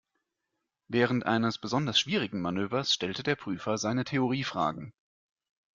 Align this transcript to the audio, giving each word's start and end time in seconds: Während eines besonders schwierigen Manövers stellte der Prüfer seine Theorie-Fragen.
Während 0.87 1.27
eines 1.27 1.59
besonders 1.59 1.99
schwierigen 1.99 2.41
Manövers 2.41 2.91
stellte 2.91 3.21
der 3.21 3.35
Prüfer 3.35 3.77
seine 3.77 4.03
Theorie-Fragen. 4.03 4.93